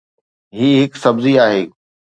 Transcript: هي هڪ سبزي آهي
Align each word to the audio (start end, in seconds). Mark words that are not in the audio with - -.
هي 0.57 0.69
هڪ 0.83 0.91
سبزي 1.03 1.33
آهي 1.45 1.63